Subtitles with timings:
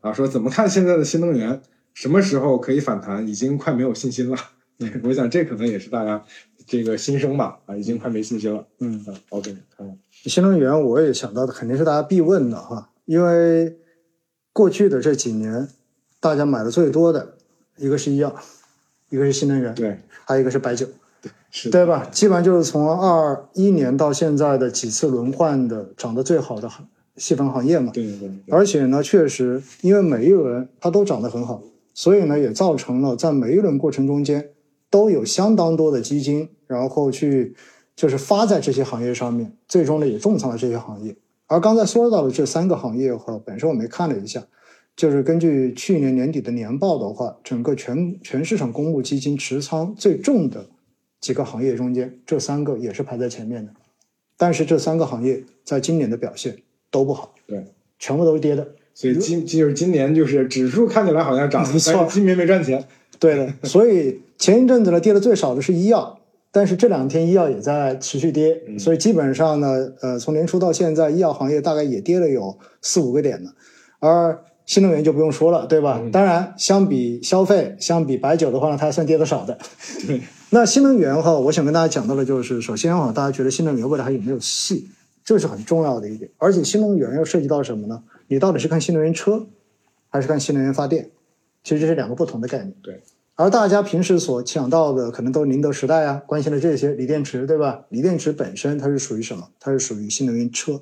[0.00, 1.60] 啊，说怎么看现在的新能源，
[1.94, 3.26] 什么时候可以反弹？
[3.26, 4.36] 已经快没有信心了。
[5.02, 6.24] 我想这可能也是大家
[6.66, 8.66] 这个心声吧，啊，已经快没信心了。
[8.78, 13.76] 嗯，OK，看新能源我也想到的肯定是大家必问的哈，因为
[14.54, 15.68] 过去的这几年，
[16.18, 17.34] 大家买的最多的
[17.76, 18.34] 一个是医药，
[19.10, 20.86] 一个是新能源，对，还有一个是白酒，
[21.20, 22.06] 对，是，对吧？
[22.10, 26.88] 基本上就是从二一年到现在的几次轮换的涨得最好的行
[27.20, 27.92] 细分行业嘛。
[27.92, 28.30] 对对对。
[28.48, 31.62] 而且呢，确实因为每一轮它都涨得很好，
[31.94, 34.50] 所以呢也造成了在每一轮过程中间。
[34.92, 37.54] 都有相当多的基金，然后去
[37.94, 41.14] 就是发在这些行业上面，最终呢也重仓了这些行业。
[41.46, 44.44] 而刚才说到的这三个行业的话，本身我们看了一下，
[44.96, 50.66] 就是根据去年年底的年报的话，整个全全市场公募基金持仓最重的
[51.20, 53.72] 几个行业中间，这三个也是排在前面的。
[54.36, 56.56] 但是这三个行业在今年的表现
[56.90, 57.64] 都不好，对，
[57.98, 58.66] 全部都是跌的。
[58.94, 62.84] 所以今就是今年就是指数看起来好像涨，但是今年没赚钱。
[63.18, 64.20] 对的，所以。
[64.40, 66.18] 前一阵子呢，跌的最少的是医药，
[66.50, 73.50] 但是这两天医药也在持续跌，所以基本上呢，呃，从年初到现在，医药行业大概也跌了有四五个点呢。
[73.98, 76.00] 而新能源就不用说了，对吧？
[76.10, 79.58] 当然，相比消费，相比白酒的话呢，它还算跌的少的。
[80.48, 84.88] 那新能源哈，我想跟大家讲到的就是，首先哈，大家觉得新能源未来还有没有戏？
[85.24, 86.30] 这是很重要的一点。
[86.38, 88.02] 而且新能源又涉及到什么呢？
[88.28, 89.46] 你到底是看新能源车，
[90.08, 91.10] 还是看新能源发电？
[91.62, 92.74] 其实这是两个不同的概念。
[92.82, 93.02] 对。
[93.36, 97.86] 而大家平时所想到的，可能都是宁德时代啊，关心的这些锂电池，对吧？
[97.88, 99.48] 锂电池本身它是属于什么？
[99.58, 100.80] 它是属于新能源车。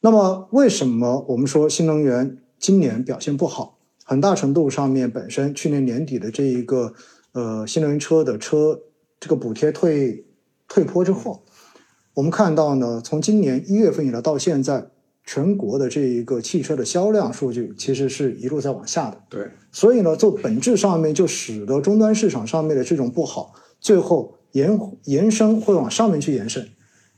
[0.00, 3.78] 那么为什么我们说新能源今年表现不好？
[4.04, 6.92] 很大程度上面本身去年年底的这一个
[7.32, 8.78] 呃新能源车的车
[9.18, 10.24] 这个补贴退
[10.68, 11.42] 退坡之后，
[12.14, 14.86] 我们看到呢，从今年一月份以来到现在。
[15.26, 19.16] 全国的这一个汽车的销量数据，其实是一路在往下的。
[19.30, 26.68] 对，所以呢，就本质上面就使得终端市场上面的这种不好，最后延延伸会往上面去延伸。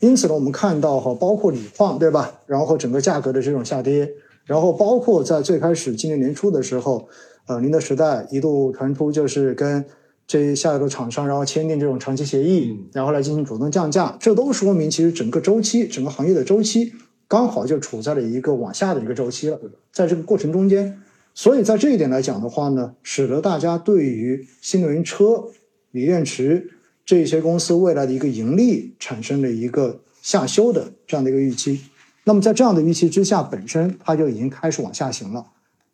[0.00, 2.40] 因此呢，我们看到哈，包括锂矿，对吧？
[2.46, 4.10] 然后整个价格的这种下跌，
[4.46, 7.06] 然后包括在最开始今年年初的时候，
[7.46, 9.84] 呃，宁德时代一度传出就是跟
[10.26, 16.92] 这下游的厂商，然后签订这种长期协议，然后来进行主动降价，这都说明其实整个周期，整个行业的周期。
[17.28, 19.58] 刚好就处在了一个往下的一个周期了，
[19.90, 21.00] 在这个过程中间，
[21.34, 25.44] 所以在这一点来讲的话呢，使得大家对于新能源车、
[25.92, 26.70] 锂电池
[27.06, 31.80] 这些公司未来的一个盈利产生了一个下修的这样的一个预期。
[32.24, 35.46] 那么在这样的预期之下，本身它就已经开始往下行了。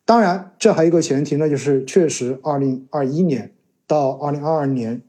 [0.04, 3.52] 当然，这还有一个前提呢，就是确实二零二一年
[3.88, 5.02] 到二零二二年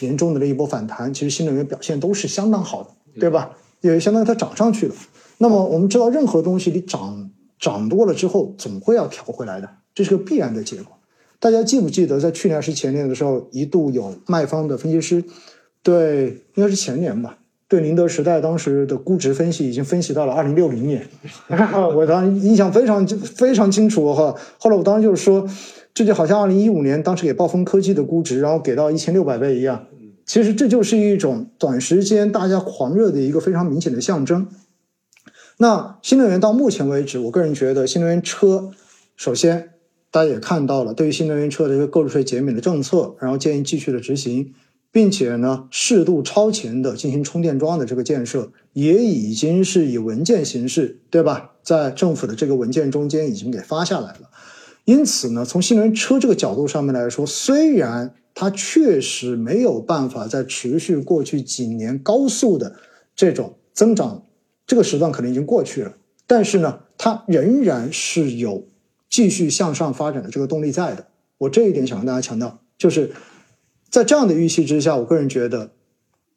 [0.00, 3.50] 年中的那一波反弹，其实新能源表现都是相当好的，对吧？
[3.80, 4.94] 也相当于它涨上去了。
[5.38, 10.96] 那么我们知道，任何东西你涨涨多了之后，总会要调回来的，这是个必然的结果。
[11.40, 15.24] 大家记不记得，在去年还是前年的时候，一度有卖方的分析师
[15.82, 21.08] 对，应该是前年吧，对宁德时代当时的估值分析已经分析到了二零六零年，
[21.94, 24.34] 我当时印象非常非常清楚哈。
[24.58, 25.48] 后来我当时就是说，
[25.98, 29.84] 这就好像二零一五年当时给暴风科技的估值，然后给到一千六百倍一样。
[30.24, 34.46] 其实这就是一种短时间大家狂热的一个非常明显的象征。
[35.56, 38.70] 那新能源到目前为止，我个人觉得新能源车，
[39.16, 39.70] 首先
[40.12, 44.54] 大家也看到了，对于新能源车的一个购置税减免的政策，然后建议继续的执行，
[44.92, 51.54] 并且呢，适度超前的进行充电桩的这个建设，也已经是以文件形式，对吧？
[51.64, 54.30] 在政府的这个文件中间已经给发下来了。
[54.88, 62.74] 因此呢，从新能源车这个角度上面来说，虽然它确实没有办法在持续过去几年高速的
[63.14, 64.24] 这种增长。
[64.66, 65.94] 这个时段可能已经过去了，
[66.26, 68.66] 但是呢，它仍然是有
[69.10, 71.06] 继续向上发展的这个动力在的。
[71.36, 73.10] 我这一点想跟大家强调，就是
[73.90, 75.72] 在这样的预期之下，我个人觉得，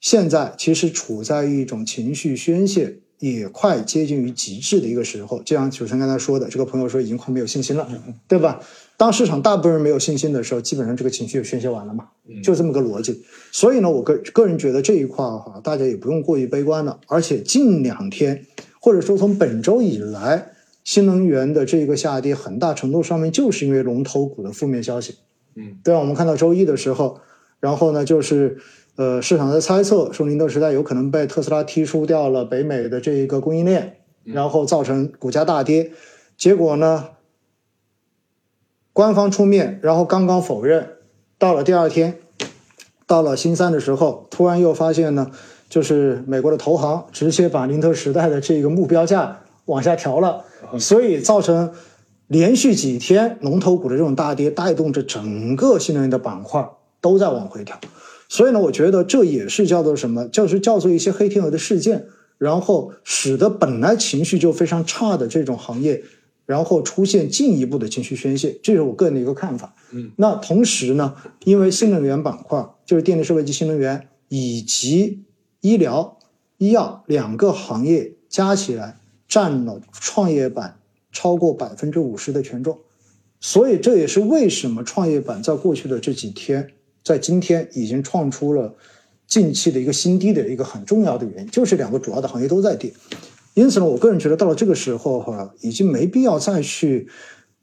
[0.01, 5.41] 现在其实处在一种情绪宣泄也快接近于极致的一个时候。
[5.43, 7.87] 就像主持人刚才说的，这个朋友说已经快没有信心了，
[8.27, 8.59] 对吧？
[8.97, 12.09] 当市场大部分人没有信心的时候，基本上这个情绪就宣泄完了嘛，
[12.43, 13.23] 就这么个逻辑。
[13.51, 16.99] 所以呢，我个个人觉得这一块哈，大家也不用过于悲观了。
[17.07, 18.45] 而且近两天，
[18.79, 20.51] 或者说从本周以来，
[20.83, 25.15] 新能源的这个下跌，很大程度上面就是因为龙头股的负面消息。
[25.55, 25.99] 嗯，对吧？
[25.99, 27.19] 我们看到周一的时候，
[27.59, 28.57] 然后呢，就是
[28.95, 35.91] 呃，市场在猜测说宁德时代有可能被特斯拉踢出掉了北美的这一个供应链，然后造成股价大跌。
[36.37, 37.09] 结果呢？
[38.93, 40.97] 官方出面，然后刚刚否认，
[41.37, 42.19] 到了第二天，
[43.07, 45.31] 到了星三的时候，突然又发现呢，
[45.69, 50.43] 就是美国的投行直接把宁德时代的这个目标价往下调了，
[50.77, 51.71] 所以造成
[52.27, 57.79] 连续几天龙头股的这种大跌，带动着整个新能源的板块都在往回调。
[58.31, 60.25] 所以呢，我觉得这也是叫做什么？
[60.29, 62.05] 就是叫做一些黑天鹅的事件，
[62.37, 66.01] 然后使得本来情绪就非常差的这种行业，
[66.45, 69.75] 然后出现进一步的情绪宣泄，这是我个人的一个看法。
[69.91, 71.13] 嗯，那同时呢，
[71.43, 75.25] 因为新能源板块就是电力设备及新能源以及
[75.59, 76.17] 医疗、
[76.57, 78.97] 医药两个行业加起来
[79.27, 80.79] 占了创业板
[81.11, 82.79] 超过百分之五十的权重，
[83.41, 86.71] 所以这也是为什么创业板在过去的这几天。
[87.03, 88.73] 在今天已经创出了
[89.27, 92.93] 近期的一个新低的一个很重要的原因，就是两个主要的行业都在跌。
[93.53, 97.07] 因此呢，我个人觉得到了这个时候哈，已经没必要再去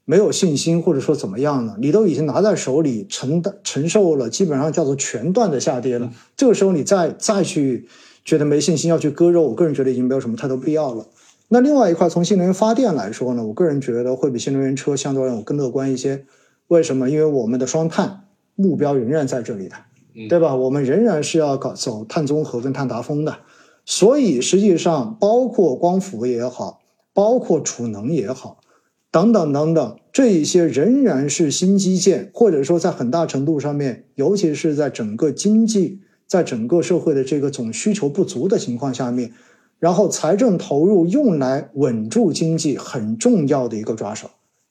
[0.04, 1.76] 没有信心或者说怎么样了。
[1.78, 6.12] 你都已经拿在手里承担承受了，基本上叫做全段的下跌了。
[6.36, 7.88] 这个时候你再再去
[8.24, 11.06] 觉得没信心要去割肉，我个人觉得已经没有什么太多必要了。
[11.48, 16.26] 那另外一块从新能源发电来说呢，我个人觉得会比新能源车相对来讲更乐观一些。
[16.66, 17.08] 为什么？
[17.08, 18.27] 因为我们的双碳。
[18.60, 19.76] 目标仍然在这里的，
[20.28, 20.56] 对吧？
[20.56, 23.38] 我们仍然是要搞走碳中和跟碳达峰的，
[23.86, 26.80] 所以实际上包括光伏也好，
[27.14, 28.58] 包括储能也好，
[29.12, 39.32] 等等等等，这一些仍然是新基建，或者说在很大程度上面，尤其是在整个经济、在整个社会的这个总需求不足的情况下面，
[39.78, 44.28] 然后财政投入用来稳住经济很重要的一个抓手，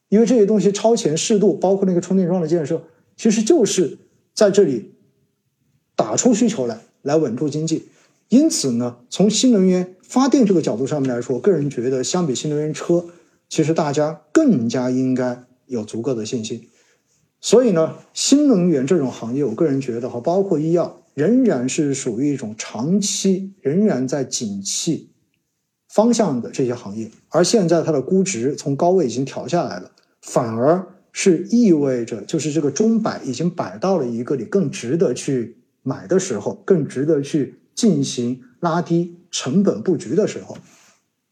[0.09, 2.81] 因为这些东西超前适度，包括那个充电桩的建设。
[3.17, 3.97] 其实就是
[4.33, 4.93] 在这里
[5.95, 7.89] 打出需求来，来稳住经济。
[8.29, 13.05] 因此呢，从新能源发电这个角度上面来说，个人觉得相比新能源车，
[13.49, 16.69] 其实大家更加应该有足够的信心。
[17.41, 25.09] 所以呢，新能源这种行业，我个人觉得哈，包括医药，仍然是属于一种长期仍然在景气
[25.87, 27.09] 方向的这些行业。
[27.29, 29.91] 而现在它的估值从高位已经调下来了，
[30.21, 30.85] 反而。
[31.19, 40.55] 是意味着，就是这个钟摆已经摆到了一个你更值得去买的时候，更值得去进行拉低成本布局的时候，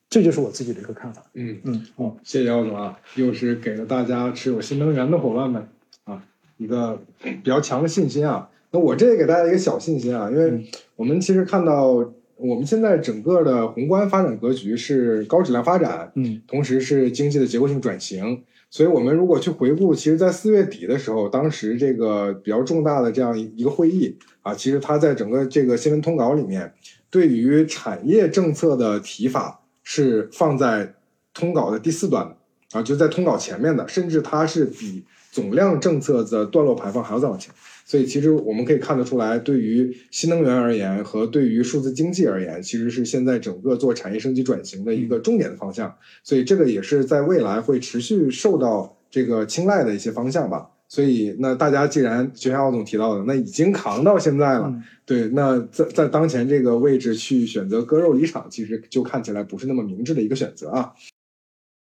[0.10, 1.24] 这就是我自己的一个看法。
[1.36, 5.68] 嗯嗯，好，谢谢姚总啊，又是给了大家持有新能源的伙伴们
[6.06, 6.24] 啊
[6.58, 8.50] 一个比较强的信心啊。
[8.72, 10.66] 那我这也给大家一个小信心啊，因为
[10.96, 18.44] 我们其实看到我们现在整个的宏观发展格局是高质量发展，嗯，同时是经济的结构性转型。
[18.70, 26.74] 所以，我们如果去回顾，其实，在四月底的时候，当时这个比较重大的这样一个会议啊，其实它在整个这个新闻通稿里面，
[27.10, 30.94] 对于产业政策的提法是放在
[31.34, 32.36] 通稿的第四段的
[32.72, 37.54] 啊，就在通稿前面的，甚至它是比总量政策的段落排放还要再往前。
[37.86, 45.96] 所以，其实我们可以看得出来，对于新能源而言和对于数字经济而言，其实是现在整个做产业升级转型的一个重点的方向。
[46.24, 50.72] 所以，这个也是在未来会持续受到这个青睐的一些方向吧。
[50.88, 54.74] 所以，那大家既然就像奥总提到的，那已经扛到现在了，
[55.06, 60.92] 对，那在在当前这个位置去选择割肉离场，其实就看起来不是那么明智的一个选择啊。